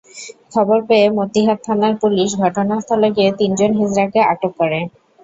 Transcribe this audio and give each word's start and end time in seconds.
খবর 0.53 0.79
পেয়ে 0.87 1.07
মতিহার 1.17 1.57
থানার 1.65 1.93
পুলিশ 2.01 2.29
ঘটনাস্থলে 2.43 3.07
গিয়ে 3.15 3.31
তিনজন 3.39 3.71
হিজড়াকে 3.79 4.19
আটক 4.31 4.51
করে। 4.59 4.79